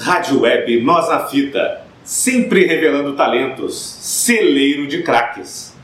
[0.00, 5.74] Rádio Web Nós na Fita, sempre revelando talentos, celeiro de craques.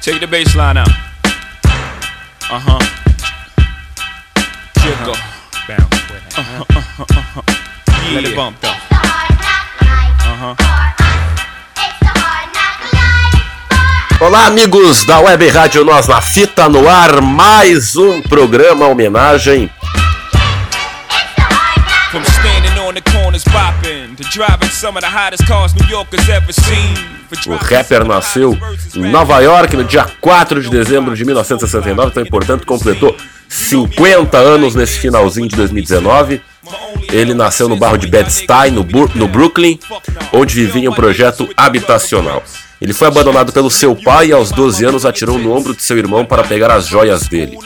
[0.00, 0.90] Take the baseline out.
[2.50, 2.78] Uh huh.
[4.80, 5.16] Jiggle.
[5.66, 6.38] Bounce with it.
[6.38, 8.14] Uh-huh, uh-huh, uh-huh.
[8.14, 8.70] Let it bump though.
[8.70, 10.54] Uh huh.
[14.20, 19.68] Olá, amigos da Web Rádio Nós na Fita no ar, mais um programa homenagem
[22.94, 26.94] on the corners bopping to driving some of the hottest cars New Yorkers ever seen.
[27.46, 28.56] O rapper nasceu
[28.94, 29.10] em.
[29.10, 33.16] Nova York no dia 4 de dezembro de 1969, então, portanto, completou
[33.48, 36.40] 50 anos nesse finalzinho de 2019.
[37.10, 39.78] Ele nasceu no bairro de Bed-Stuy, no, no Brooklyn,
[40.32, 42.42] onde vivia um projeto habitacional.
[42.80, 45.98] Ele foi abandonado pelo seu pai e aos 12 anos atirou no ombro de seu
[45.98, 47.58] irmão para pegar as joias dele.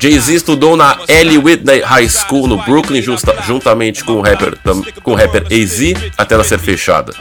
[0.00, 1.38] Jay-Z estudou na L.
[1.38, 4.54] Whitney High School no Brooklyn justa- juntamente com o rapper,
[5.02, 7.12] com o rapper AZ até ela ser fechada.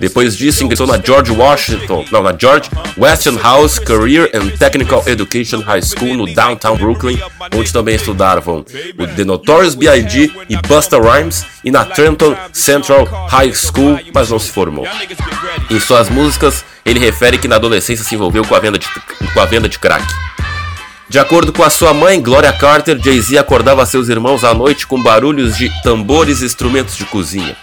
[0.00, 5.82] Depois disso, ingressou na George Washington, não, na George Westinghouse Career and Technical Education High
[5.82, 7.18] School no Downtown Brooklyn,
[7.52, 8.64] onde também estudavam
[8.98, 10.30] o The Notorious B.I.G.
[10.48, 14.86] e Busta Rhymes, e na Trenton Central High School, mas não se formou.
[15.68, 18.86] Em suas músicas, ele refere que na adolescência se envolveu com a venda de,
[19.34, 20.04] com a venda de crack.
[21.08, 25.02] De acordo com a sua mãe, Gloria Carter, Jay-Z acordava seus irmãos à noite com
[25.02, 27.56] barulhos de tambores e instrumentos de cozinha.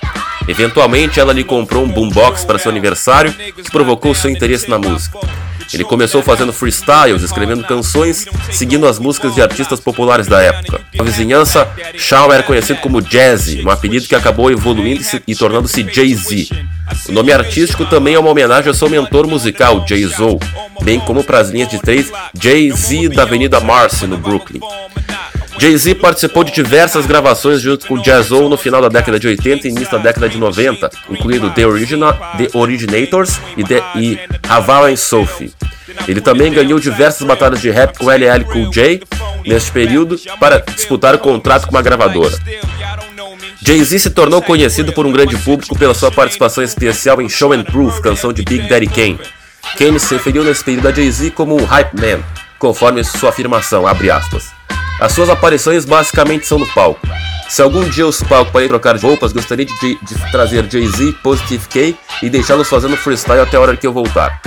[0.48, 5.18] Eventualmente, ela lhe comprou um boombox para seu aniversário, que provocou seu interesse na música.
[5.74, 10.82] Ele começou fazendo freestyles, escrevendo canções, seguindo as músicas de artistas populares da época.
[10.94, 15.86] Na vizinhança, Shawn era conhecido como Jazzy, um apelido que acabou evoluindo e e tornando-se
[15.92, 16.50] Jay-Z.
[17.10, 20.38] O nome artístico também é uma homenagem ao seu mentor musical, Jay-Z,
[20.82, 24.62] bem como para as linhas de três Jay-Z da Avenida Marcy, no Brooklyn.
[25.58, 29.72] Jay-Z participou de diversas gravações junto com Jazzo no final da década de 80 e
[29.72, 34.98] início da década de 90, incluindo The, Origina- The Originators e, The, e Havana and
[34.98, 35.54] Sophie.
[36.08, 39.02] Ele também ganhou diversas batalhas de rap com LL Cool J
[39.46, 42.36] neste período para disputar o contrato com uma gravadora.
[43.66, 47.64] Jay-Z se tornou conhecido por um grande público pela sua participação especial em Show and
[47.64, 49.20] Proof, canção de Big Daddy Kane.
[49.78, 52.22] Kane se referiu nesse período a Jay-Z como um hype man,
[52.60, 54.55] conforme sua afirmação, abre aspas.
[55.00, 57.06] As suas aparições basicamente são no palco.
[57.50, 61.68] Se algum dia os palcos podem trocar de roupas, gostaria de, de trazer Jay-Z, Positive
[61.68, 64.42] K e deixá-los fazendo freestyle até a hora que eu voltar.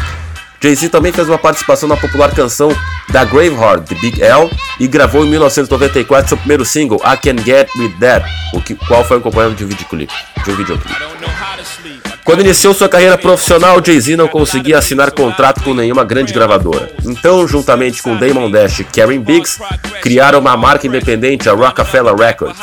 [0.60, 2.70] Jay-Z também fez uma participação na popular canção
[3.10, 4.50] da Graveheart, de Big L,
[4.80, 9.04] e gravou em 1994 seu primeiro single, I Can Get With That, o que, qual
[9.04, 10.12] foi acompanhado de um videoclipe.
[10.44, 10.96] De um videoclipe.
[12.28, 16.90] Quando iniciou sua carreira profissional, Jay-Z não conseguia assinar contrato com nenhuma grande gravadora.
[17.02, 19.58] Então, juntamente com Damon Dash e Karen Biggs,
[20.02, 22.58] criaram uma marca independente, a Rockefeller Records.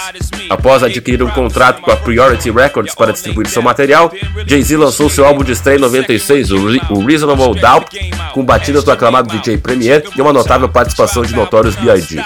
[0.52, 4.12] Após adquirir um contrato com a Priority Records para distribuir seu material,
[4.46, 8.84] Jay-Z lançou seu álbum de estreia em 96, o, Re- o Reasonable Doubt, com batidas
[8.84, 12.24] do aclamado DJ Premier e uma notável participação de Notorious B.I.G.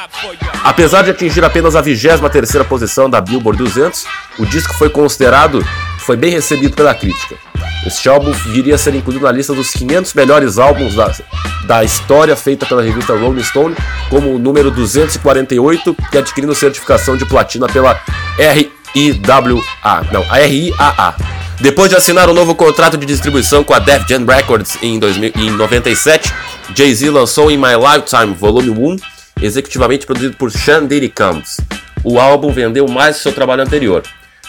[0.61, 4.03] Apesar de atingir apenas a 23ª posição da Billboard 200,
[4.39, 5.65] o disco foi considerado
[6.09, 7.35] foi bem recebido pela crítica.
[7.85, 11.13] Este álbum viria a ser incluído na lista dos 500 melhores álbuns da,
[11.67, 13.75] da história feita pela revista Rolling Stone,
[14.09, 18.01] como o número 248, e adquirindo certificação de platina pela
[18.39, 19.61] RIWA,
[20.11, 21.15] não, a RIAA.
[21.61, 25.33] Depois de assinar um novo contrato de distribuição com a Def Jam Records em, 2000,
[25.35, 26.33] em 97,
[26.73, 28.95] Jay-Z lançou In My Lifetime Volume 1,
[29.43, 31.57] executivamente produzido por Sean Diddy Combs.
[32.03, 34.01] O álbum vendeu mais que seu trabalho anterior.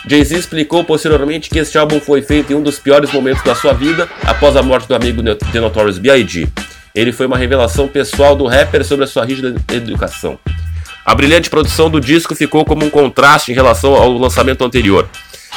[0.07, 3.73] Jay-Z explicou posteriormente que este álbum foi feito em um dos piores momentos da sua
[3.73, 6.49] vida, após a morte do amigo The Notorious B.I.G.
[6.95, 10.39] Ele foi uma revelação pessoal do rapper sobre a sua rígida educação.
[11.05, 15.09] A brilhante produção do disco ficou como um contraste em relação ao lançamento anterior.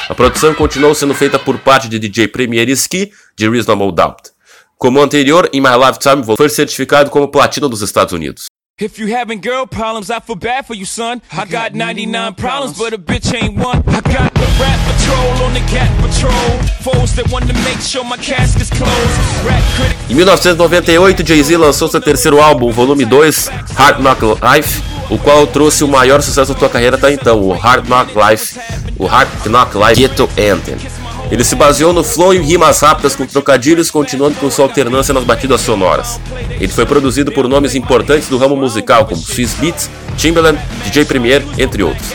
[0.09, 4.31] A produção continuou sendo feita por parte de DJ Premier Ski, de Reasonable Doubt.
[4.77, 8.47] Como anterior, In My Lifetime foi certificado como platino dos Estados Unidos.
[8.79, 11.21] If you having girl problems, I feel bad for you, son.
[11.31, 13.83] I got 99 problems, but a bitch ain't one.
[13.85, 16.57] I got the rap patrol on the cat patrol.
[16.81, 19.45] Foes that want to make sure my casket's closed.
[19.45, 19.95] Rap critic.
[20.09, 23.47] Em 1998, Jay-Z lançou seu terceiro álbum, volume 2,
[23.77, 27.53] Hard Knock Life, o qual trouxe o maior sucesso da sua carreira até então, o
[27.53, 28.59] Hard Knock Life,
[28.97, 31.02] o Hard Knock Life Ghetto Anthem.
[31.31, 35.23] Ele se baseou no flow e rimas rápidas com trocadilhos, continuando com sua alternância nas
[35.23, 36.19] batidas sonoras.
[36.59, 41.43] Ele foi produzido por nomes importantes do ramo musical, como Swiss Beats, Timbaland, DJ Premier,
[41.57, 42.09] entre outros.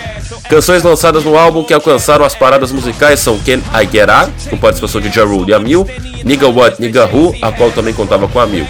[0.48, 4.56] Canções lançadas no álbum que alcançaram as paradas musicais são Can I Get Out, com
[4.56, 5.86] participação de Ja Rule e a Mil,
[6.24, 8.66] Nigga What Nigga Who, a qual também contava com a Mil.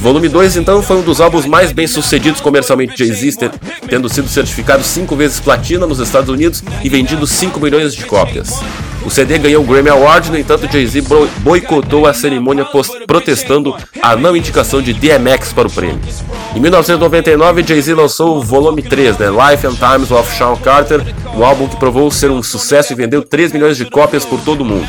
[0.00, 3.52] Volume 2, então, foi um dos álbuns mais bem sucedidos comercialmente de Jay-Z,
[3.88, 8.60] tendo sido certificado cinco vezes platina nos Estados Unidos e vendido 5 milhões de cópias.
[9.04, 11.02] O CD ganhou o Grammy Award, no entanto, Jay-Z
[11.38, 12.66] boicotou a cerimônia
[13.06, 16.00] protestando a não indicação de DMX para o prêmio.
[16.54, 21.02] Em 1999, Jay-Z lançou o volume 3, né, Life and Times of Sean Carter,
[21.34, 24.60] um álbum que provou ser um sucesso e vendeu 3 milhões de cópias por todo
[24.60, 24.86] o mundo.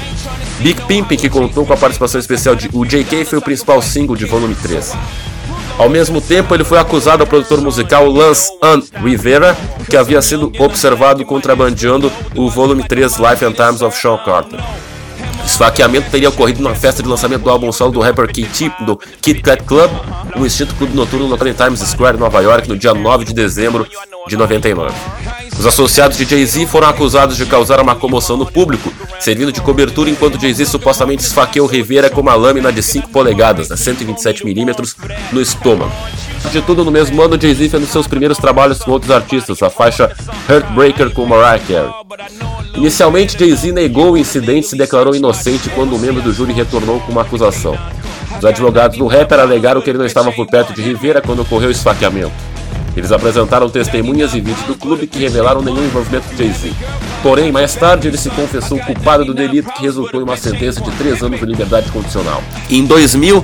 [0.60, 4.16] Big Pimpin', que contou com a participação especial de o JK, foi o principal single
[4.16, 4.94] de volume 3.
[5.78, 9.58] Ao mesmo tempo, ele foi acusado ao produtor musical Lance Ann Rivera,
[9.90, 14.60] que havia sido observado contrabandeando o volume 3 Life and Times of Sean Carter.
[14.60, 18.98] O esfaqueamento teria ocorrido na festa de lançamento do álbum solo do rapper KT do
[19.22, 19.92] Kit Kat Club,
[20.38, 23.86] um extinto clube noturno local em Times Square, Nova York, no dia 9 de dezembro
[24.28, 24.94] de 99.
[25.58, 30.10] Os associados de Jay-Z foram acusados de causar uma comoção no público, servindo de cobertura
[30.10, 34.96] enquanto Jay-Z supostamente esfaqueou Rivera com uma lâmina de 5 polegadas, a 127mm,
[35.32, 35.92] no estômago.
[36.52, 40.12] De tudo, no mesmo ano, Jay-Z fez seus primeiros trabalhos com outros artistas, a faixa
[40.50, 41.92] Heartbreaker com Mariah Carey.
[42.76, 47.00] Inicialmente, Jay-Z negou o incidente e se declarou inocente quando um membro do júri retornou
[47.00, 47.78] com uma acusação.
[48.38, 51.70] Os advogados do rapper alegaram que ele não estava por perto de Rivera quando ocorreu
[51.70, 52.53] o esfaqueamento.
[52.96, 56.74] Eles apresentaram testemunhas e vídeos do clube que revelaram nenhum envolvimento de Jay-Z.
[57.22, 60.92] Porém, mais tarde ele se confessou culpado do delito que resultou em uma sentença de
[60.92, 62.44] 3 anos de liberdade condicional.
[62.70, 63.44] Em 2000,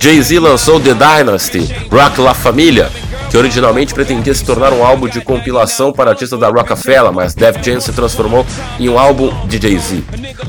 [0.00, 2.90] Jay-Z lançou The Dynasty, Rock La Família,
[3.30, 7.56] que originalmente pretendia se tornar um álbum de compilação para artistas da Rockefeller, mas Def
[7.64, 8.46] Jam se transformou
[8.78, 10.02] em um álbum de Jay-Z.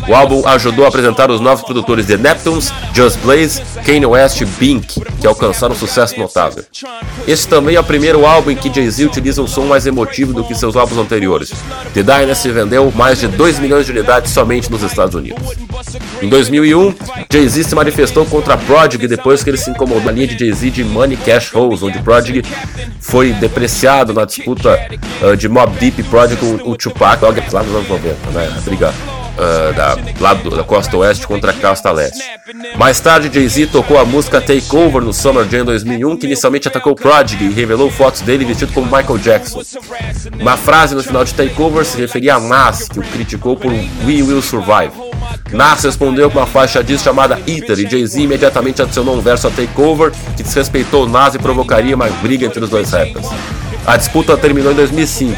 [0.08, 4.46] O álbum ajudou a apresentar os novos produtores The Neptunes, Just Blaze, Kanye West e
[4.46, 6.64] Bink, que alcançaram um sucesso notável.
[7.28, 10.44] Esse também é o primeiro álbum em que Jay-Z utiliza um som mais emotivo do
[10.44, 11.52] que seus álbuns anteriores.
[11.94, 15.44] The Dynasty vendeu mais de 2 milhões de unidades somente nos Estados Unidos.
[16.22, 16.94] Em 2001,
[17.30, 20.84] Jay-Z se manifestou contra Prodigy depois que ele se incomodou na linha de Jay-Z de
[20.84, 22.44] Money Cash Holes, onde Prodigy
[23.00, 24.80] foi depreciado na disputa
[25.22, 28.54] uh, de Mob Deep Prodigy com o Tupac lá nos anos 90, né?
[28.58, 28.94] A briga
[29.38, 32.24] uh, da, lá do, da costa oeste contra a costa leste.
[32.78, 37.46] Mais tarde, Jay-Z tocou a música Takeover no Summer Jam 2001, que inicialmente atacou Prodigy
[37.46, 39.62] e revelou fotos dele vestido como Michael Jackson.
[40.40, 44.22] Uma frase no final de Takeover se referia a Nas, que o criticou por We
[44.24, 45.07] Will Survive.
[45.52, 49.52] Nas respondeu com uma faixa disso chamada Eater e Jay-Z imediatamente adicionou um verso a
[49.52, 53.28] Takeover que desrespeitou Nas e provocaria uma briga entre os dois rappers.
[53.86, 55.36] A disputa terminou em 2005.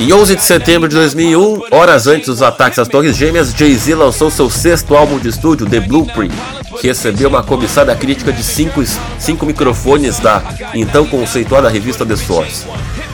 [0.00, 4.30] Em 11 de setembro de 2001, horas antes dos ataques às Torres Gêmeas, Jay-Z lançou
[4.30, 6.34] seu sexto álbum de estúdio, The Blueprint,
[6.80, 8.82] que recebeu uma cobiçada crítica de cinco,
[9.18, 10.42] cinco microfones da
[10.74, 12.66] então conceituada revista The Source.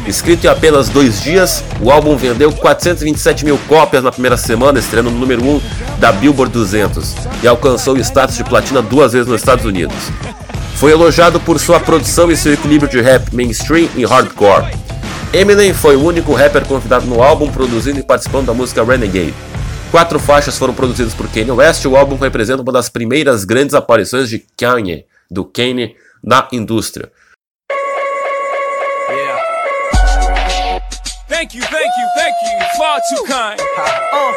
[0.07, 5.11] Escrito em apenas dois dias, o álbum vendeu 427 mil cópias na primeira semana, estreando
[5.11, 5.61] no número 1
[5.99, 9.97] da Billboard 200 e alcançou o status de platina duas vezes nos Estados Unidos.
[10.75, 14.75] Foi elogiado por sua produção e seu equilíbrio de rap mainstream e hardcore.
[15.33, 19.33] Eminem foi o único rapper convidado no álbum, produzindo e participando da música Renegade.
[19.93, 23.75] Quatro faixas foram produzidas por Kanye West e o álbum representa uma das primeiras grandes
[23.75, 27.11] aparições de Kanye, do Kanye, na indústria.
[31.43, 32.67] Thank you, thank you, thank you.
[32.79, 33.61] Far too kind.
[34.13, 34.33] Uh.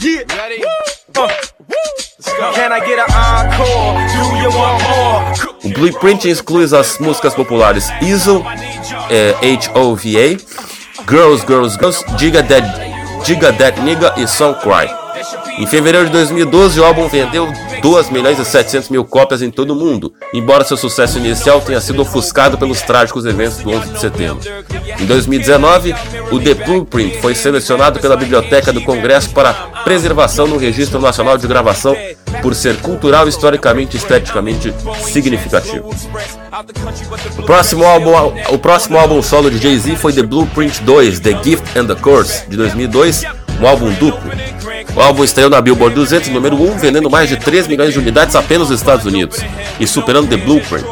[0.00, 0.22] Yeah.
[0.36, 0.64] Ready?
[1.14, 1.28] Uh.
[5.62, 8.42] O Blueprint inclui as músicas populares ISO,
[9.08, 9.36] é,
[9.78, 10.36] HOVA,
[11.08, 12.66] Girls, Girls, Girls, Diga That,
[13.24, 15.01] Diga That Nigga e Song Cry.
[15.58, 17.48] Em fevereiro de 2012, o álbum vendeu
[17.80, 21.80] 2 milhões e 700 mil cópias em todo o mundo, embora seu sucesso inicial tenha
[21.80, 24.40] sido ofuscado pelos trágicos eventos do 11 de setembro.
[24.98, 25.94] Em 2019,
[26.30, 29.52] o The Blueprint foi selecionado pela Biblioteca do Congresso para
[29.84, 31.96] preservação no Registro Nacional de Gravação
[32.40, 34.74] por ser cultural, historicamente e esteticamente
[35.04, 35.90] significativo.
[37.38, 38.12] O próximo álbum,
[38.50, 42.48] o próximo álbum solo de Jay-Z foi The Blueprint 2, The Gift and the Curse,
[42.48, 43.24] de 2002,
[43.60, 44.30] um álbum duplo.
[44.94, 48.36] O álbum estreou na Billboard 200, número 1, vendendo mais de 3 milhões de unidades
[48.36, 49.38] apenas nos Estados Unidos
[49.80, 50.84] e superando The Blueprint.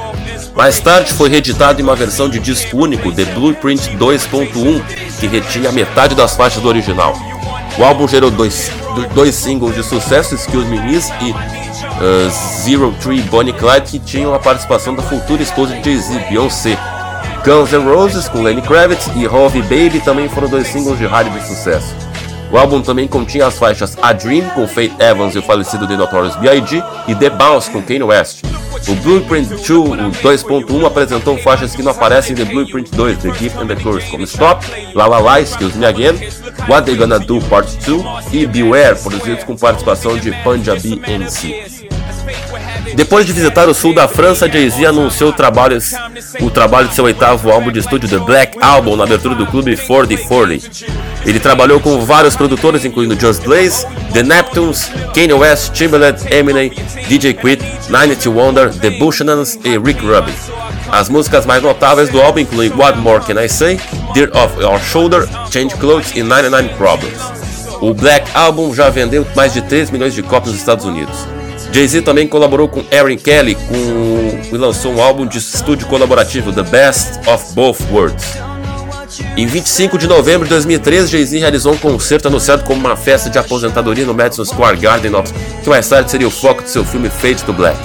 [0.54, 4.82] Mais tarde foi reeditado em uma versão de disco único, The Blueprint 2.1,
[5.18, 7.14] que retinha metade das faixas do original.
[7.78, 8.70] O álbum gerou dois,
[9.14, 12.30] dois singles de sucesso, Excuse Me Miss e uh,
[12.62, 16.78] Zero Three Bonnie Clyde, que tinham a participação da futura esposa de Jay-Z, Beyoncé.
[17.44, 21.32] Guns N' Roses com Lenny Kravitz e Hove Baby também foram dois singles de rádio
[21.32, 22.09] de sucesso.
[22.52, 25.96] O álbum também continha as faixas A Dream com Faith Evans e o falecido The
[25.96, 26.82] Notorious B.I.G.
[27.06, 28.42] e The Bounce com Kanye West.
[28.88, 33.58] O Blueprint 2, 2.1 apresentou faixas que não aparecem em The Blueprint 2, The Gift
[33.58, 36.14] and the Curse, como Stop, La La La, Excuse Me Again,
[36.68, 41.88] What They Gonna Do Part 2 e Beware, produzidos com participação de Punjabi MC.
[43.00, 45.78] Depois de visitar o sul da França, Jay-Z anunciou o trabalho,
[46.42, 49.74] o trabalho de seu oitavo álbum de estúdio, The Black Album, na abertura do clube
[49.74, 50.68] 4040.
[51.24, 56.70] Ele trabalhou com vários produtores, incluindo Just Blaze, The Neptunes, Kanye West, Timbaland, Eminem,
[57.08, 60.34] DJ Quit, Nine to Wonder, The Bushnans e Rick Rubin.
[60.92, 63.80] As músicas mais notáveis do álbum incluem What More Can I Say,
[64.12, 67.22] Dear Off Your Shoulder, Change Clothes e 99 Problems.
[67.80, 71.39] O Black Album já vendeu mais de 3 milhões de cópias nos Estados Unidos.
[71.72, 74.54] Jay-Z também colaborou com Aaron Kelly com...
[74.54, 78.38] e lançou um álbum de estúdio colaborativo, The Best of Both Worlds.
[79.36, 83.38] Em 25 de novembro de 2013, Jay-Z realizou um concerto anunciado como uma festa de
[83.38, 85.12] aposentadoria no Madison Square Garden,
[85.62, 87.78] que mais tarde seria o foco de seu filme Fate to Black.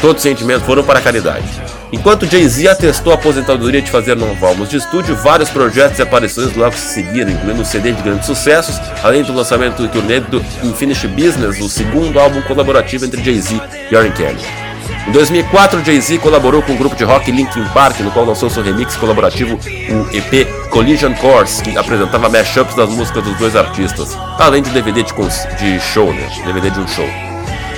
[0.00, 1.44] Todos os sentimentos foram para a caridade.
[1.92, 6.76] Enquanto Jay-Z atestou a aposentadoria de fazer novos de estúdio, vários projetos e aparições logo
[6.76, 11.08] se seguiram, incluindo um CD de grandes sucessos, além do lançamento e turnê do Unfinished
[11.08, 13.60] Business, o segundo álbum colaborativo entre Jay-Z
[13.90, 14.64] e Aaron Kelly.
[15.06, 18.62] Em 2004, Jay-Z colaborou com o grupo de rock Linkin Park, no qual lançou seu
[18.62, 24.62] remix colaborativo, o EP Collision Course, que apresentava mashups das músicas dos dois artistas, além
[24.62, 25.12] de DVD de,
[25.58, 26.26] de show, né?
[26.46, 27.08] DVD de um show.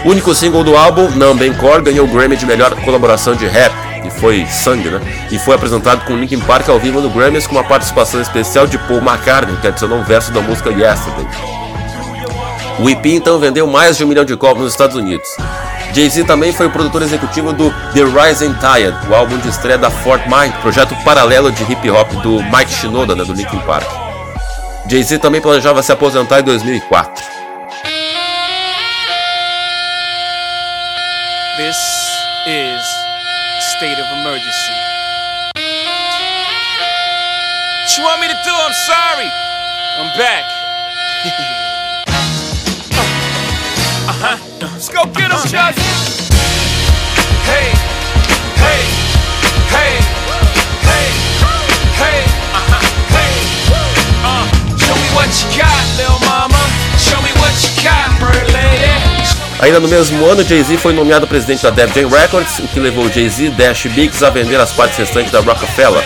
[0.04, 3.74] O único single do álbum, Numb Core, ganhou o Grammy de melhor colaboração de rap,
[4.06, 5.00] e foi sangue, né?
[5.30, 8.78] E foi apresentado com Linkin Park ao vivo no Grammys com uma participação especial de
[8.78, 11.26] Paul McCartney, que adicionou um verso da música Yesterday.
[12.78, 15.28] O EP então vendeu mais de um milhão de cópias nos Estados Unidos.
[15.92, 19.90] Jay-Z também foi o produtor executivo do The Rising Tide, o álbum de estreia da
[19.90, 23.86] Fort Mind, projeto paralelo de hip hop do Mike Shinoda, né, do Linkin Park.
[24.88, 27.35] Jay-Z também planejava se aposentar em 2004.
[34.26, 34.72] Emergency.
[37.82, 38.50] What you want me to do?
[38.50, 39.30] I'm sorry.
[39.30, 40.44] I'm back.
[44.08, 44.38] uh huh.
[44.60, 45.74] Let's go get him, Chuck.
[45.76, 46.25] Hey,
[59.66, 63.10] Ainda no mesmo ano, Jay-Z foi nomeado presidente da Def Jam Records, o que levou
[63.10, 66.04] Jay-Z e Dash Biggs a vender as partes restantes da Rockefeller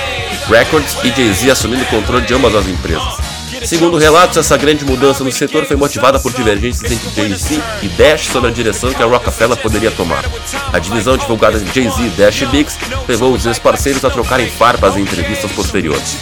[0.49, 3.19] Records e Jay-Z assumindo o controle de ambas as empresas.
[3.67, 8.29] Segundo relatos, essa grande mudança no setor foi motivada por divergências entre Jay-Z e Dash
[8.29, 10.25] sobre a direção que a Rockefeller poderia tomar.
[10.73, 15.03] A divisão divulgada de Jay-Z e Dash Biggs levou os ex-parceiros a trocarem farpas em
[15.03, 16.17] entrevistas posteriores.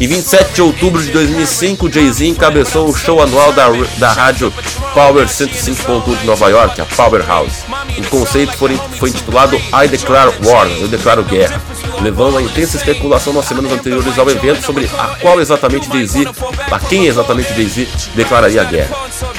[0.00, 4.52] Em 27 de outubro de 2005, Jay-Z encabeçou o show anual da, da rádio
[4.94, 7.64] Power 105.1 de Nova York, a Powerhouse.
[7.98, 11.60] O conceito foi, foi intitulado I Declare War, Eu Declaro Guerra,
[12.00, 16.28] levando a intensa especulação nas semanas anteriores ao evento sobre a qual exatamente Jay-Z,
[16.70, 18.96] a quem exatamente Jay-Z declararia a guerra.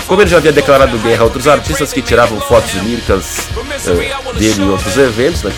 [0.07, 4.63] Como ele já havia declarado guerra a outros artistas que tiravam fotos líricas uh, dele
[4.63, 5.53] em outros eventos, né?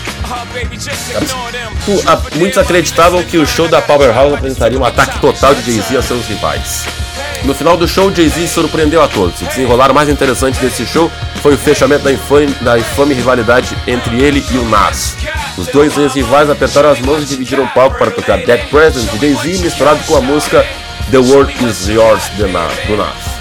[2.36, 6.26] Muitos acreditavam que o show da Powerhouse apresentaria um ataque total de Jay-Z a seus
[6.26, 6.84] rivais.
[7.44, 9.40] No final do show, Jay-Z surpreendeu a todos.
[9.40, 11.10] O desenrolar mais interessante desse show
[11.42, 15.16] foi o fechamento da infame, da infame rivalidade entre ele e o Nas.
[15.58, 19.18] Os dois ex-rivais apertaram as mãos e dividiram o palco para tocar Dead Present de
[19.18, 20.64] Jay-Z misturado com a música
[21.10, 23.32] The World Is Yours do Nas.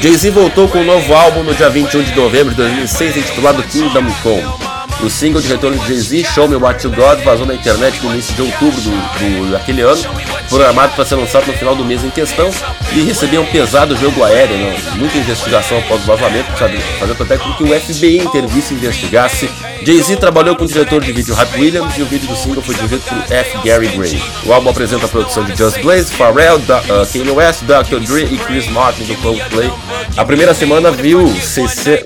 [0.00, 4.04] Jay-Z voltou com um novo álbum no dia 21 de novembro de 2006 intitulado Kingdom
[4.22, 4.73] Come.
[5.02, 8.12] O single de retorno de Jay-Z, Show Me What You Got, vazou na internet no
[8.12, 10.02] início de outubro do, do daquele ano,
[10.48, 12.50] programado para ser lançado no final do mês em questão,
[12.92, 14.76] e recebia um pesado jogo aéreo, né?
[14.96, 19.50] muita investigação após o vazamento, fazendo até com que o FBI intervisse e investigasse.
[19.84, 22.74] Jay-Z trabalhou com o diretor de vídeo Hype Williams e o vídeo do single foi
[22.74, 23.58] dirigido por F.
[23.64, 24.22] Gary Gray.
[24.46, 28.00] O álbum apresenta a produção de Just Blaze, Pharrell, da, uh, Kanye West, Dr.
[28.00, 29.70] Dre e Chris Martin do Coldplay.
[30.16, 31.30] A primeira semana viu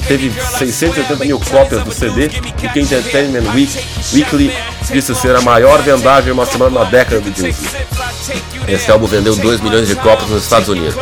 [0.06, 3.78] teve 680 mil cópias do CD, o que Entertainment Week,
[4.12, 4.52] Weekly
[4.90, 7.66] disse ser a maior vendagem em uma semana na década do Jay-Z.
[8.66, 10.94] Esse álbum vendeu 2 milhões de cópias nos Estados Unidos.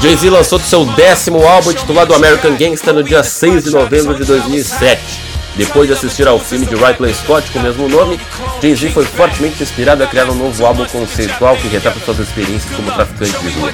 [0.00, 5.28] Jay-Z lançou seu décimo álbum intitulado American Gangster no dia 6 de novembro de 2007.
[5.56, 8.20] Depois de assistir ao filme de Ridley Scott com o mesmo nome,
[8.62, 12.92] Jay-Z foi fortemente inspirado a criar um novo álbum conceitual que retrata suas experiências como
[12.92, 13.72] traficante de rua.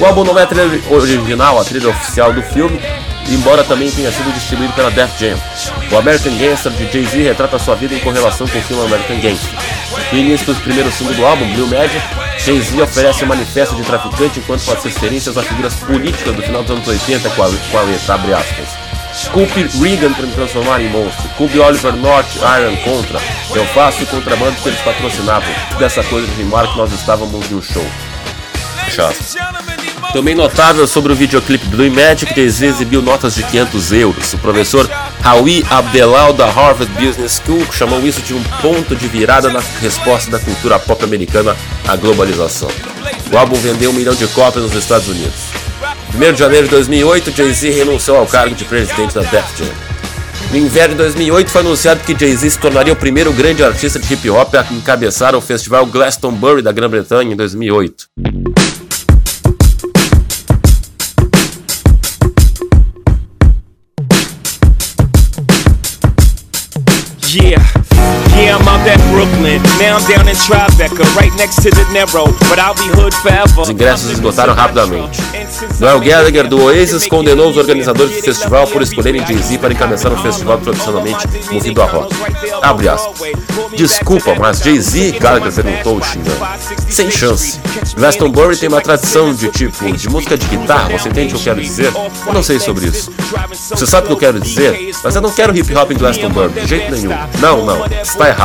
[0.00, 2.80] O álbum não é a trilha original, a trilha oficial do filme,
[3.28, 5.38] embora também tenha sido distribuído pela Def Jam.
[5.90, 9.50] O American Gangster de Jay-Z retrata sua vida em correlação com o filme American Gangster.
[10.12, 12.02] No início do primeiro single do álbum, Blue Magic,
[12.38, 16.70] Jay-Z oferece um manifesto de traficante enquanto faz referências a figuras políticas do final dos
[16.70, 18.84] anos 80 com a, com a letra, abre aspas.
[19.32, 21.28] Culpe Reagan para me transformar em monstro.
[21.36, 23.20] Culpe Oliver North, Iron contra.
[23.54, 25.48] Eu faço o contrabando que eles patrocinavam.
[25.78, 27.86] Dessa coisa de rimar que nós estávamos um show.
[28.90, 29.63] Chato.
[30.14, 34.32] Também notável sobre o videoclipe Blue Magic, Jay-Z exibiu notas de 500 euros.
[34.32, 34.88] O professor
[35.24, 40.30] Howie Abdelal da Harvard Business School chamou isso de um ponto de virada na resposta
[40.30, 41.56] da cultura pop americana
[41.88, 42.68] à globalização.
[43.32, 45.34] O álbum vendeu um milhão de cópias nos Estados Unidos.
[46.14, 49.66] 1 de janeiro de 2008, Jay-Z renunciou ao cargo de presidente da Def Jam.
[50.52, 54.14] No inverno de 2008 foi anunciado que Jay-Z se tornaria o primeiro grande artista de
[54.14, 58.53] hip hop a encabeçar o festival Glastonbury da Grã-Bretanha em 2008.
[67.34, 67.83] Yeah.
[68.54, 69.60] Yeah, I'm at Brooklyn.
[69.80, 72.26] Now I'm down in Tribeca, right next to the Narrow.
[72.48, 73.62] But I'll be hood forever.
[73.62, 75.20] Os ingressos esgotaram rapidamente.
[75.80, 80.22] Noel Gallagher do Oasis condenou os organizadores do festival por escolherem Jay-Z para encabeçar um
[80.22, 82.14] festival tradicionalmente movido a rock.
[82.62, 83.32] Abre aspas.
[83.76, 86.46] Desculpa, mas Jay-Z, Gallagher perguntou xingando.
[86.88, 87.60] Sem chance.
[87.96, 91.54] Glastonbury tem uma tradição de tipo, de música de guitarra, você entende o que eu
[91.54, 91.92] quero dizer?
[92.26, 93.12] Eu não sei sobre isso.
[93.52, 94.92] Você sabe o que eu quero dizer?
[95.02, 97.14] Mas eu não quero hip hop em Glastonbury, de jeito nenhum.
[97.40, 98.43] Não, não, está errado.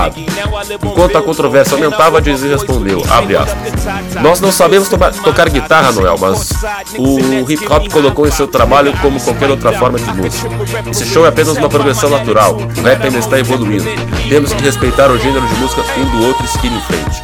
[0.83, 4.21] Enquanto a controvérsia aumentava, Jay-Z respondeu, aspas.
[4.21, 6.51] Nós não sabemos tocar guitarra, Noel, mas
[6.97, 10.49] o hip hop colocou em seu trabalho como qualquer outra forma de música.
[10.89, 12.55] Esse show é apenas uma progressão natural.
[12.55, 13.85] O rap ainda está evoluindo.
[14.27, 17.21] Temos que respeitar o gênero de música um do outro e em frente.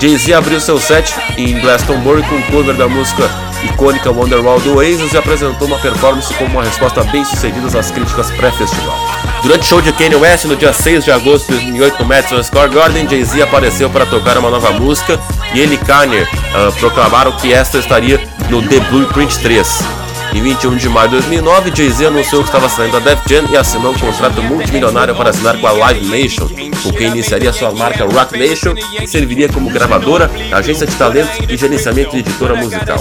[0.00, 3.30] Jay-Z abriu seu set em Glastonbury com um cover da música
[3.64, 8.30] icônica Wonderwall do Oasis e apresentou uma performance como uma resposta bem sucedida às críticas
[8.32, 9.31] pré-festival.
[9.42, 12.42] Durante o show de Kanye West no dia 6 de agosto de 2008 no Madison
[12.44, 15.18] Square Garden, Jay-Z apareceu para tocar uma nova música
[15.52, 20.02] e ele e Kanye uh, proclamaram que esta estaria no The Blueprint 3.
[20.32, 23.56] Em 21 de maio de 2009, Jay-Z anunciou que estava saindo da Def Jam e
[23.56, 26.48] assinou um contrato multimilionário para assinar com a Live Nation,
[26.82, 31.56] com quem iniciaria sua marca Rock Nation, que serviria como gravadora, agência de talentos e
[31.56, 32.98] gerenciamento de editora musical.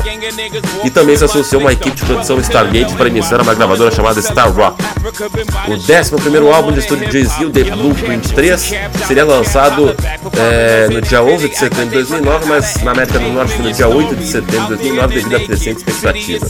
[0.83, 4.21] E também se associou a uma equipe de produção Stargate para iniciar uma gravadora chamada
[4.21, 4.83] Star Rock.
[5.67, 8.73] O 11 álbum de estúdio Jay-Z, o The Blueprint 3,
[9.07, 9.95] seria lançado
[10.37, 13.73] é, no dia 11 de setembro de 2009, mas na América do Norte foi no
[13.73, 16.45] dia 8 de setembro de 2009 devido à crescente expectativa.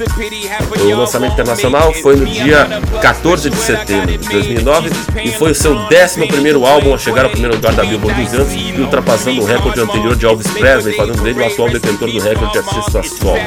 [0.81, 2.68] O lançamento internacional foi no dia
[3.01, 4.90] 14 de setembro de 2009
[5.24, 8.81] e foi o seu 11 álbum a chegar ao primeiro lugar da Billboard 200 e
[8.81, 12.59] ultrapassando o recorde anterior de Elvis Presley, fazendo dele o atual detentor do recorde de
[12.59, 13.40] artistas solo.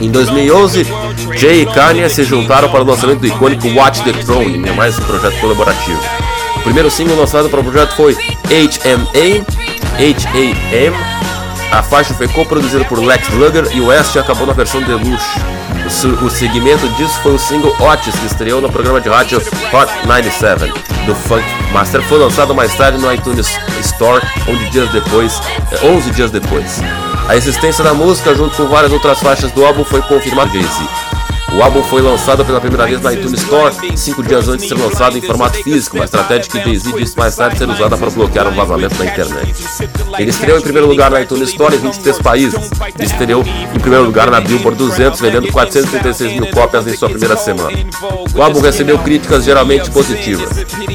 [0.00, 0.86] Em 2011,
[1.36, 5.02] Jay e Kanye se juntaram para o lançamento do icônico Watch the Throne, mais um
[5.02, 6.00] projeto colaborativo.
[6.56, 9.46] O primeiro single lançado para o projeto foi HMA,
[9.96, 10.96] H-A-M.
[11.70, 15.38] A faixa foi coproduzida por Lex Luger e o West acabou na versão deluxe.
[16.24, 20.72] O, segmento disso foi o single Otis, que estreou no programa de rádio Hot 97
[21.06, 22.02] do Funk Master.
[22.02, 25.40] Foi lançado mais tarde no iTunes Store, onde dias depois,
[25.84, 26.80] 11 eh, dias depois.
[27.28, 31.13] A existência da música, junto com várias outras faixas do álbum, foi confirmada Jay-Z.
[31.56, 34.82] O álbum foi lançado pela primeira vez na iTunes Store, cinco dias antes de ser
[34.82, 38.48] lançado em formato físico, uma estratégia que Jay-Z disse mais tarde ser usada para bloquear
[38.48, 39.54] um vazamento na internet.
[40.18, 44.04] Ele estreou em primeiro lugar na iTunes Store em 23 países, e estreou em primeiro
[44.04, 47.70] lugar na Billboard 200, vendendo 436 mil cópias em sua primeira semana.
[48.34, 50.50] O álbum recebeu críticas geralmente positivas.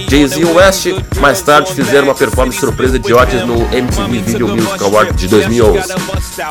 [0.10, 0.88] Jay-Z e West
[1.22, 5.93] mais tarde fizeram uma performance surpresa de Otis no MTV Video Music Award de 2011.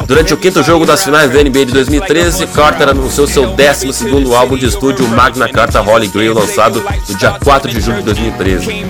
[0.06, 4.34] Durante o quinto jogo das finais da NBA de 2013, Carter anunciou seu décimo segundo
[4.34, 8.86] álbum de estúdio Magna Carta Holy Grail, lançado no dia 4 de julho de 2013.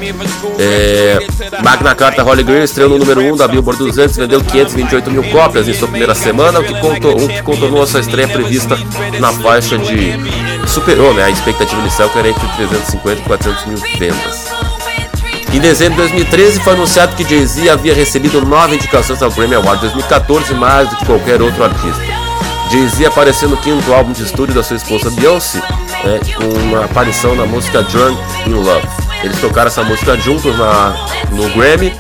[0.59, 1.19] É,
[1.63, 5.25] Magna Carta Holy Grail estreou no número 1 da Billboard 200 e vendeu 528 mil
[5.31, 8.79] cópias em sua primeira semana, o que, o que contornou a sua estreia prevista
[9.19, 10.13] na faixa de...
[10.67, 14.49] superou né, a expectativa inicial que era entre 350 e 400 mil vendas.
[15.55, 19.81] Em dezembro de 2013 foi anunciado que Jay-Z havia recebido nove indicações ao Grammy Award
[19.81, 22.18] 2014, mais do que qualquer outro artista.
[22.71, 25.59] Jay-Z apareceu no quinto álbum de estúdio da sua esposa Beyoncé,
[26.05, 28.87] é, com uma aparição na música Drunk in Love.
[29.23, 30.95] Eles tocaram essa música juntos na,
[31.33, 31.93] no Grammy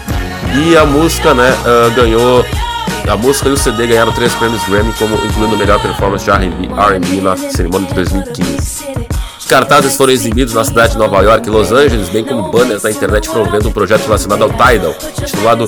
[0.54, 2.44] e a música né, uh, ganhou.
[3.08, 6.30] A música e o CD ganharam três prêmios Grammy, como incluindo a melhor performance de
[6.30, 8.84] RB na cerimônia de 2015.
[9.38, 12.82] Os cartazes foram exibidos na cidade de Nova York e Los Angeles, bem como banners
[12.82, 15.66] na internet promovendo um projeto relacionado ao Tidal, titulado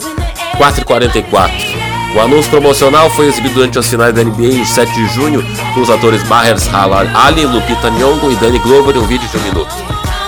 [0.58, 1.89] 444.
[2.14, 5.44] O anúncio promocional foi exibido durante as finais da NBA em 7 de junho
[5.74, 9.36] com os atores Mahers Halal Ali, Lupita Nyong'o e Danny Glover em um vídeo de
[9.36, 9.74] um minuto.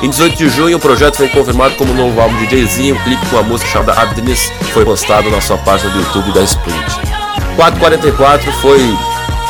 [0.00, 3.26] Em 18 de junho, o projeto foi confirmado como novo álbum de Jay-Z, um clipe
[3.26, 7.00] com a música chamada Adnis foi postado na sua página do YouTube da Sprint.
[7.56, 8.80] 444 foi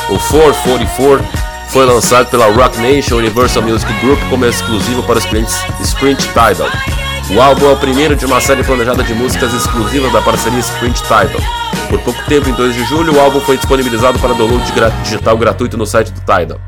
[0.08, 5.58] o 444 foi lançado pela Rock Nation Universal Music Group como exclusivo para os clientes
[5.80, 6.68] Sprint Tidal.
[7.30, 11.00] O álbum é o primeiro de uma série planejada de músicas exclusivas da parceria Sprint
[11.02, 11.40] Tidal.
[11.88, 14.64] Por pouco tempo, em 2 de julho, o álbum foi disponibilizado para download
[15.02, 16.60] digital gratuito no site do Tidal.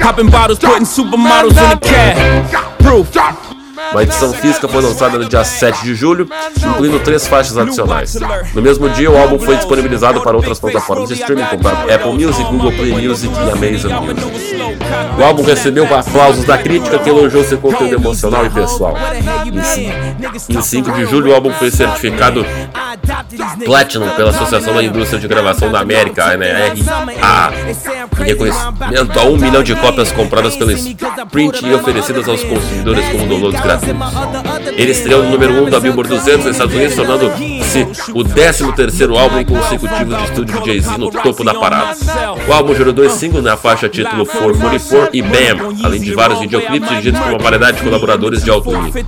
[0.00, 2.78] Popping bottles, putting supermodels in the cab.
[2.80, 3.12] Proof.
[3.92, 8.16] Uma edição física foi lançada no dia 7 de julho, incluindo três faixas adicionais.
[8.54, 12.44] No mesmo dia, o álbum foi disponibilizado para outras plataformas de streaming como Apple Music,
[12.44, 14.78] Google Play Music e Amazon Music.
[15.18, 18.94] O álbum recebeu aplausos da crítica que elogiou seu conteúdo emocional e pessoal.
[20.48, 22.44] Em 5 de julho, o álbum foi certificado
[23.64, 26.72] Platinum pela Associação da Indústria de Gravação da América, a NRA,
[28.20, 33.26] em reconhecimento a um milhão de cópias compradas pela Sprint e oferecidas aos consumidores como
[33.26, 33.77] downloads gratuitos.
[34.76, 39.18] Ele estreou no número 1 um da Billboard 200 nos Estados Unidos, tornando-se o 13º
[39.18, 41.96] álbum consecutivo de estúdio de Jay-Z no topo da parada.
[42.46, 46.88] O álbum gerou dois singles na faixa título 444 e Bam, além de vários videoclipes
[46.88, 49.04] dirigidos por uma variedade de colaboradores de alto nível.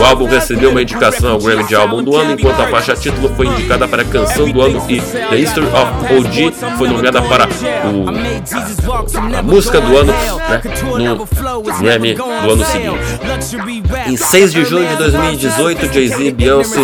[0.00, 3.28] O álbum recebeu uma indicação ao Grammy de Álbum do Ano, enquanto a faixa título
[3.34, 7.46] foi indicada para a Canção do Ano e The History of OG foi nomeada para
[7.46, 13.97] o, a, a música do ano né, no Grammy do ano seguinte.
[14.06, 16.80] Em 6 de junho de 2018, Jay-Z e Beyoncé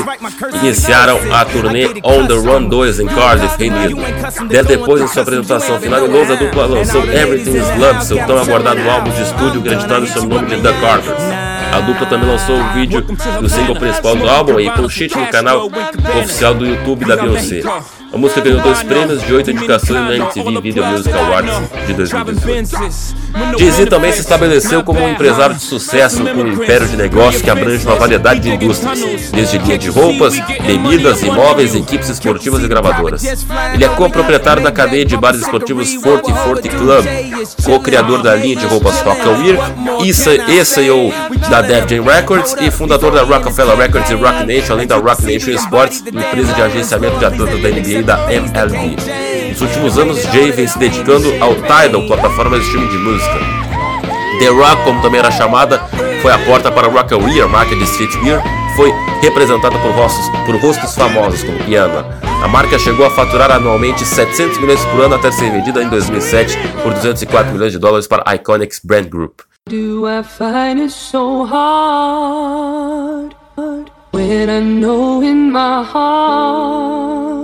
[0.62, 4.03] iniciaram a turnê On The Run 2 em Cardiff, Reino Unido.
[4.48, 8.16] Dez depois, em sua apresentação final em Londres, a dupla lançou Everything Is Love, seu
[8.27, 11.22] tão aguardado álbum de estúdio acreditado sob o nome de The Carters.
[11.72, 15.27] A dupla também lançou o vídeo do single principal do álbum e com cheat no
[15.27, 15.68] canal
[16.22, 17.62] oficial do YouTube da Beyoncé.
[18.14, 21.53] A música ganhou dois prêmios de oito indicações na MTV Video Music Awards
[21.85, 23.59] de 2018.
[23.59, 27.50] Jay-Z também se estabeleceu como um empresário de sucesso com um império de negócio que
[27.50, 33.24] abrange uma variedade de indústrias, desde linha de roupas, bebidas, imóveis, equipes esportivas e gravadoras.
[33.74, 37.05] Ele é co-proprietário da cadeia de bares esportivos 4040 Club,
[37.64, 39.59] co-criador da linha de roupas Rockaware
[40.05, 40.14] e
[40.64, 41.12] CEO
[41.50, 45.24] da Def Jam Records e fundador da Rockefeller Records e Rock Nation, além da Rock
[45.24, 48.96] Nation Sports, empresa de agenciamento de atletas da NBA da MLB.
[49.50, 53.38] Nos últimos anos, Jay vem se dedicando ao Tidal, plataforma de streaming de música.
[54.38, 55.78] The Rock, como também era chamada,
[56.20, 58.42] foi a porta para a Rockaware, marca de streetwear,
[58.76, 62.04] foi representada por rostos, por rostos famosos como Rihanna.
[62.42, 66.58] A marca chegou a faturar anualmente 700 milhões por ano até ser vendida em 2007
[66.82, 69.40] por 204 milhões de dólares para a Iconics Brand Group.
[69.66, 73.34] Do I find it so hard
[74.12, 77.43] when I know in my heart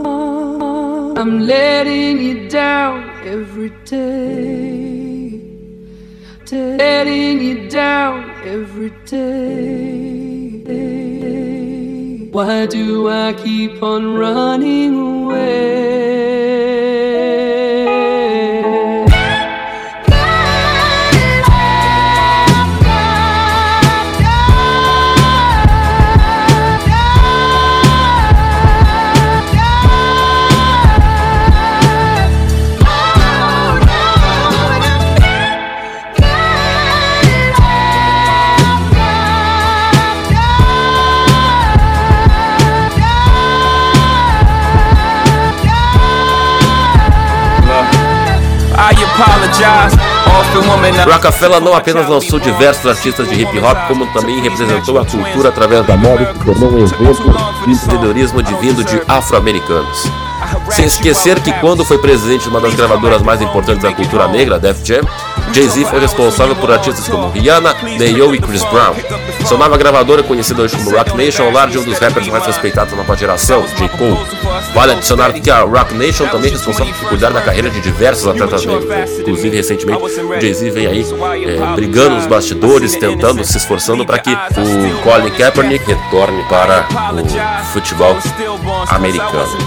[1.20, 5.42] I'm letting you down every day.
[6.50, 9.90] Letting you down every day.
[12.32, 16.29] Why do I keep on running away?
[51.12, 55.86] Rockefeller não apenas lançou diversos artistas de hip hop, como também representou a cultura através
[55.86, 57.14] da moda e se tornou um exemplo
[57.64, 60.29] de empreendedorismo vindo de afro-americanos.
[60.70, 64.58] Sem esquecer que quando foi presidente de uma das gravadoras mais importantes da cultura negra,
[64.58, 65.02] Def Jam,
[65.52, 68.94] Jay-Z foi responsável por artistas como Rihanna, Neo e Chris Brown.
[69.46, 72.46] Sua nova gravadora, conhecida hoje como Rock Nation, ao lar de um dos rappers mais
[72.46, 73.88] respeitados da nova geração, J.
[73.88, 74.18] Cole.
[74.74, 78.26] Vale adicionar que a Rock Nation também é responsável por cuidar da carreira de diversos
[78.26, 79.18] atletas negros.
[79.18, 80.02] Inclusive, recentemente,
[80.40, 81.04] Jay-Z vem aí
[81.46, 87.64] é, brigando nos bastidores, tentando, se esforçando para que o Colin Kaepernick retorne para o
[87.72, 88.16] futebol
[88.88, 89.58] americano.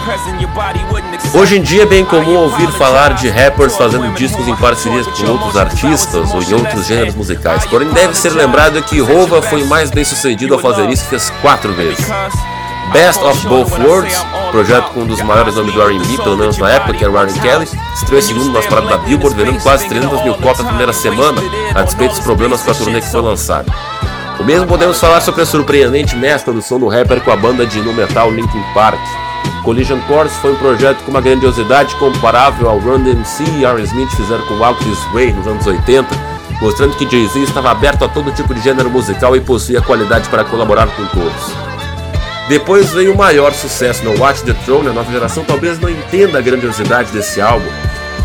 [1.33, 5.31] Hoje em dia é bem comum ouvir falar de rappers fazendo discos em parcerias com
[5.31, 9.91] outros artistas ou em outros gêneros musicais, porém deve ser lembrado que Rova foi mais
[9.91, 12.05] bem sucedido ao fazer isso e fez quatro vezes.
[12.91, 16.69] Best of Both Worlds, projeto com um dos maiores nomes do R&B, pelo menos na
[16.69, 20.23] época, que era Ryan Kelly, estreou em segundo nas paradas da Billboard, vendendo quase 300
[20.23, 21.41] mil cópias na primeira semana,
[21.73, 23.65] a despeito dos problemas com a turnê que foi lançada.
[24.39, 27.65] O mesmo podemos falar sobre a surpreendente mescla do som do rapper com a banda
[27.65, 28.99] de nu metal Linkin Park.
[29.63, 33.81] Collision Course foi um projeto com uma grandiosidade comparável ao Run DMC e R.
[33.83, 36.07] Smith fizeram com Walk This Way nos anos 80,
[36.59, 40.43] mostrando que Jay-Z estava aberto a todo tipo de gênero musical e possuía qualidade para
[40.43, 41.53] colaborar com todos.
[42.49, 46.39] Depois veio o maior sucesso no Watch the Throne, a nova geração talvez não entenda
[46.39, 47.69] a grandiosidade desse álbum.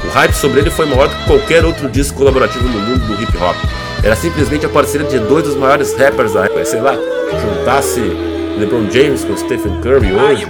[0.05, 3.23] O hype sobre ele foi maior do que qualquer outro disco colaborativo no mundo do
[3.23, 3.57] hip hop.
[4.03, 8.01] Era simplesmente a parceria de dois dos maiores rappers da época, sei lá, juntasse
[8.59, 10.47] LeBron James com Stephen Curry hoje,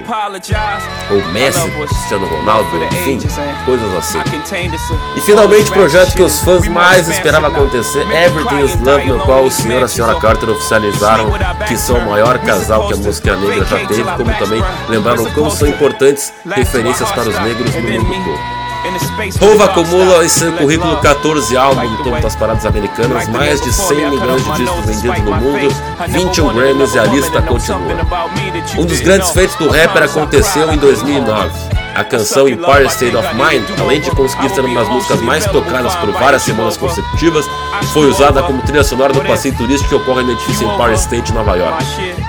[1.10, 3.18] ou Messi Cristiano Ronaldo, enfim,
[3.66, 4.18] coisas assim.
[5.16, 9.44] E finalmente o projeto que os fãs mais esperavam acontecer, Everything is Love, no qual
[9.44, 11.30] o senhor e a senhora Carter oficializaram
[11.66, 15.50] que são o maior casal que a música negra já teve, como também lembraram como
[15.50, 18.57] são importantes referências para os negros no mundo todo.
[19.40, 24.10] Hova acumula em seu currículo 14 álbuns no topo das paradas americanas, mais de 100
[24.10, 25.68] milhões de discos vendidos no mundo,
[26.08, 27.78] 21 Grammys e a lista continua.
[28.78, 31.78] Um dos grandes feitos do rapper aconteceu em 2009.
[31.94, 35.96] A canção Empire State of Mind, além de conseguir ser uma das músicas mais tocadas
[35.96, 37.44] por várias semanas consecutivas,
[37.92, 41.56] foi usada como trilha sonora do passeio turístico que ocorre no edifício Empire State, Nova
[41.56, 41.84] York.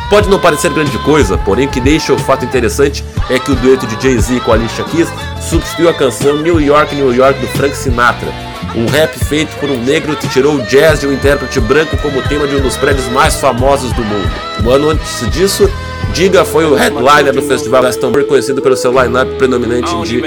[0.09, 3.55] Pode não parecer grande coisa, porém o que deixa o fato interessante é que o
[3.55, 5.07] dueto de Jay-Z com Alicia Keys
[5.49, 8.31] substituiu a canção New York, New York do Frank Sinatra,
[8.75, 12.21] um rap feito por um negro que tirou o jazz de um intérprete branco como
[12.21, 14.29] tema de um dos prédios mais famosos do mundo.
[14.63, 15.69] Um ano antes disso,
[16.13, 20.21] Diga foi o headliner do festival Glastonbury, conhecido pelo seu line-up predominante de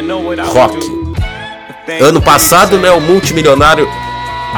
[0.52, 0.78] rock.
[2.00, 3.88] Ano passado, né, o multimilionário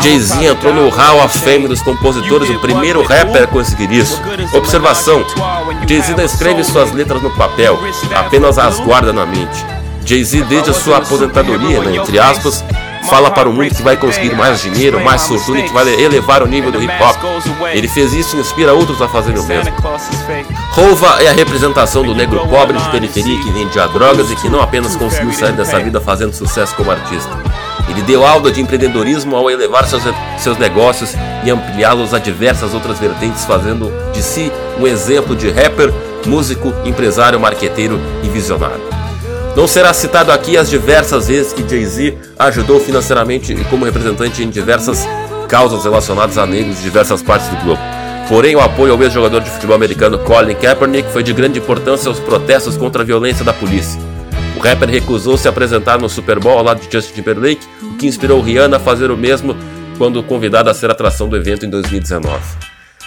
[0.03, 4.20] Jay-Z entrou no Hall of Fame dos compositores, o primeiro rapper a conseguir isso.
[4.53, 5.24] Observação:
[5.87, 7.79] Jay-Z não escreve suas letras no papel,
[8.14, 9.83] apenas as guarda na mente.
[10.04, 12.64] Jay-Z, desde a sua aposentadoria, né, entre aspas,
[13.08, 16.42] fala para o mundo que vai conseguir mais dinheiro, mais fortuna e que vai elevar
[16.42, 17.16] o nível do hip hop.
[17.72, 19.72] Ele fez isso e inspira outros a fazerem o mesmo.
[20.70, 24.60] Rova é a representação do negro pobre de periferia que vendia drogas e que não
[24.60, 27.30] apenas conseguiu sair dessa vida fazendo sucesso como artista.
[27.88, 30.02] Ele deu aula de empreendedorismo ao elevar seus,
[30.38, 31.14] seus negócios
[31.44, 35.92] e ampliá-los a diversas outras vertentes, fazendo de si um exemplo de rapper,
[36.26, 39.03] músico, empresário, marqueteiro e visionário.
[39.56, 44.50] Não será citado aqui as diversas vezes que Jay-Z ajudou financeiramente e como representante em
[44.50, 45.06] diversas
[45.48, 47.80] causas relacionadas a negros de diversas partes do globo.
[48.28, 52.18] Porém, o apoio ao ex-jogador de futebol americano Colin Kaepernick foi de grande importância aos
[52.18, 54.00] protestos contra a violência da polícia.
[54.56, 58.08] O rapper recusou se apresentar no Super Bowl ao lado de Justin Timberlake, o que
[58.08, 59.56] inspirou Rihanna a fazer o mesmo
[59.96, 62.40] quando convidada a ser atração do evento em 2019.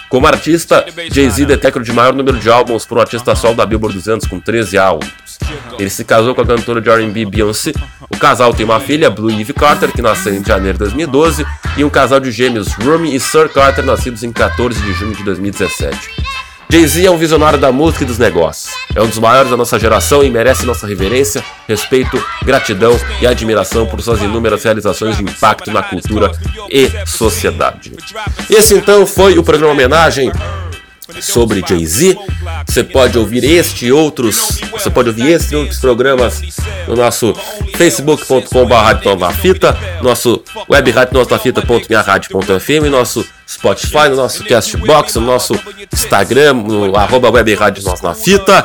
[0.08, 3.66] Como artista, Jay-Z detecta o de maior número de álbuns para um artista solo da
[3.66, 5.27] Billboard 200 com 13 álbuns.
[5.78, 7.72] Ele se casou com a cantora de R&B Beyoncé.
[8.10, 11.46] O casal tem uma filha, Blue Ivy Carter, que nasceu em janeiro de 2012,
[11.76, 15.22] e um casal de gêmeos, Rumi e Sir Carter, nascidos em 14 de junho de
[15.22, 16.28] 2017.
[16.70, 18.74] Jay-Z é um visionário da música e dos negócios.
[18.94, 23.86] É um dos maiores da nossa geração e merece nossa reverência, respeito, gratidão e admiração
[23.86, 26.30] por suas inúmeras realizações de impacto na cultura
[26.68, 27.94] e sociedade.
[28.50, 30.30] Esse então foi o programa homenagem
[31.20, 32.16] sobre Jay-Z.
[32.66, 36.42] Você pode ouvir este e outros, você pode ouvir este e outros programas
[36.86, 37.32] no nosso
[37.74, 45.58] facebook.com.br fita, nosso webradio.fita.minharadio.fm, nosso Spotify, no nosso Castbox, no nosso
[45.92, 48.62] Instagram, no arroba webradio na fita.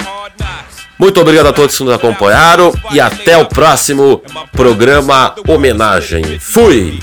[0.97, 6.39] Muito obrigado a todos que nos acompanharam e até o próximo programa homenagem.
[6.39, 6.99] Fui!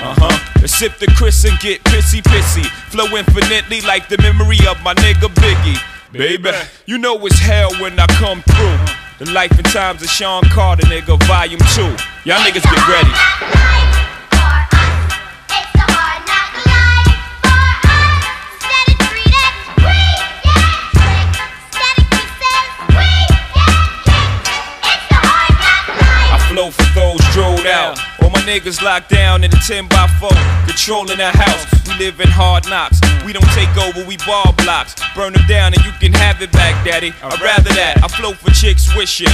[0.00, 0.51] Uh-huh.
[0.68, 2.64] Sip the Chris and get pissy pissy.
[2.90, 5.80] Flow infinitely like the memory of my nigga Biggie.
[6.12, 6.50] Baby,
[6.86, 9.24] you know it's hell when I come through.
[9.24, 11.82] The life and times of Sean Carter, nigga, volume 2.
[12.28, 13.71] Y'all niggas get ready.
[27.92, 28.22] Out.
[28.22, 30.30] All my niggas locked down in a 10 by 4,
[30.66, 31.66] controlling the house.
[31.88, 33.00] We live in hard knocks.
[33.24, 34.94] We don't take over, we ball blocks.
[35.14, 37.12] Burn them down and you can have it back, daddy.
[37.22, 38.02] I'd rather that.
[38.02, 39.28] I flow for chicks wishing.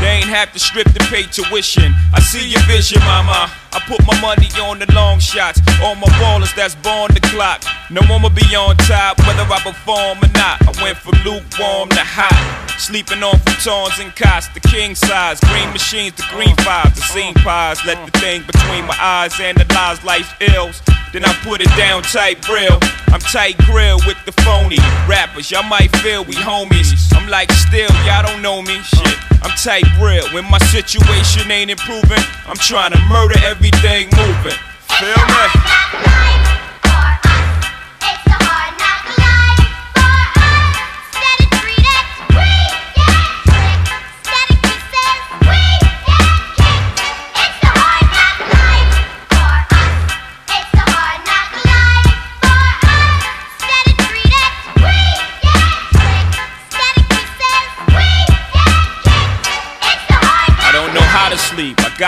[0.00, 1.92] They ain't have to strip to pay tuition.
[2.14, 3.52] I see your vision, mama.
[3.72, 5.60] I put my money on the long shots.
[5.82, 7.62] All my ballers that's born the clock.
[7.90, 10.56] No one will be on top, whether I perform or not.
[10.64, 12.34] I went from lukewarm to hot.
[12.78, 15.38] Sleeping on futons and cots, the king size.
[15.40, 17.84] Green machines, the green fives, the scene pies.
[17.84, 20.80] Let the thing between my eyes analyze life's ills.
[21.12, 22.78] Then I put it down tight grill.
[23.12, 25.50] I'm tight grill with the phony rappers.
[25.50, 26.94] Y'all might feel we homies.
[27.14, 28.78] I'm like still, y'all don't know me.
[28.80, 30.26] Shit, I'm tight real.
[30.34, 34.58] When my situation ain't improving, I'm trying to murder everything moving.
[34.98, 36.49] Feel me?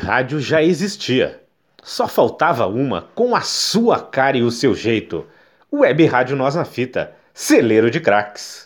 [0.00, 1.40] Rádio já existia.
[1.82, 5.26] Só faltava uma com a sua cara e o seu jeito.
[5.72, 8.58] Web Rádio Nós na Fita, celeiro de craques.